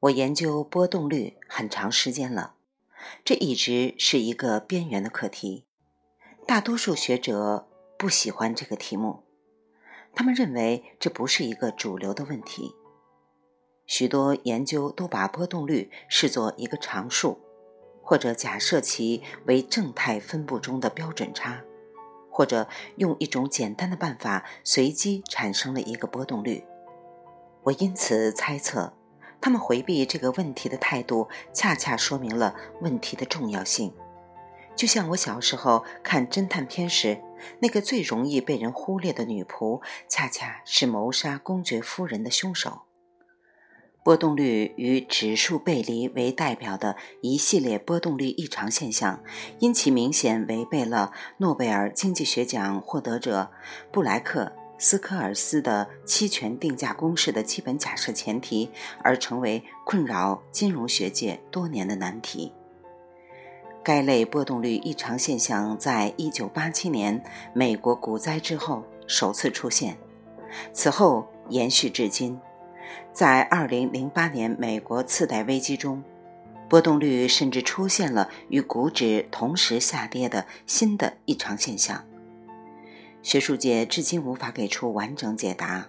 [0.00, 2.54] 我研究波动率很长时间了，
[3.24, 5.64] 这一直是一个边缘的课题。
[6.46, 9.24] 大多数学者不喜欢这个题目，
[10.14, 12.76] 他们认为这不是一个主流的问题。
[13.86, 17.40] 许多研究都把波动率视作一个常数，
[18.00, 21.64] 或者假设其为正态分布中的标准差，
[22.30, 26.64] 或者用一种简单的办法随机产生了一个波动率。
[27.64, 28.92] 我因此猜测，
[29.40, 33.92] 他们回避这个问题的态度，恰恰说明了问题的重要性。
[34.76, 37.20] 就像我小时候看侦探片时，
[37.60, 42.82] 那个最容易被人忽略的女仆，恰恰是谋杀公爵夫人的凶手。
[44.04, 49.22] 波动率与指数背离为代表的一系列波动率异常现象，
[49.58, 53.50] 因其明显违背了诺贝尔经济学奖获得者
[53.92, 58.70] 布莱克斯科尔斯的期权定价公式的基本假设前提，
[59.02, 62.52] 而成为困扰金融学界多年的难题。
[63.82, 69.96] 该类波动率异常现象在1987年美国股灾之后首次出现，
[70.72, 72.38] 此后延续至今。
[73.12, 76.02] 在2008年美国次贷危机中，
[76.68, 82.04] 波动率甚至出现了与股指同时下跌的新的异常现象。
[83.28, 85.88] 学术界至今无法给出完整解答。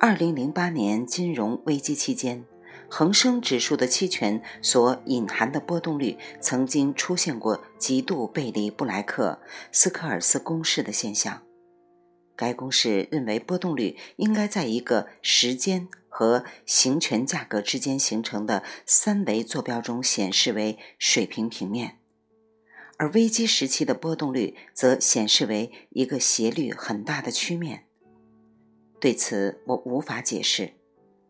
[0.00, 2.46] 2008年金融危机期间。
[2.90, 9.40] 恒生指数的期权所隐含的波动率曾经出现过极度背离布莱克
[9.70, 11.42] 斯科尔斯公式的现象。
[12.34, 21.98] 该公式认为波动率应该在一个时间和行权价格之间形成的三维坐标中显示为水平平面，
[22.98, 27.86] 而危机时期的波动率则显示为一个斜率很大的曲面。
[29.00, 30.74] 对此，我无法解释。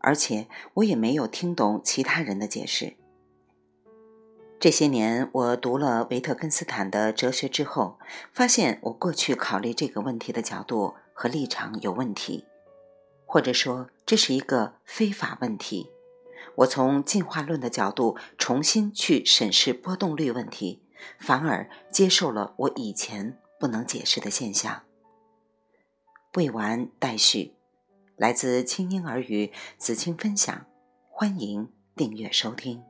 [0.01, 2.97] 而且我也没有听懂其他人的解释。
[4.61, 7.99] 这些年，我读了维特根斯坦的哲学之后，
[8.33, 12.45] 发现我过去考虑这个问题的角度和立场有问题，
[13.27, 15.91] 或者说这是一个非法问题。
[16.59, 20.83] 我从进化论的角度重新去审视波动率问题，
[21.19, 24.83] 反而接受了我以前不能解释的现象。
[26.35, 27.55] 未完待续。
[28.17, 30.67] 来自清婴儿语子青分享，
[31.09, 32.83] 欢迎订阅收听。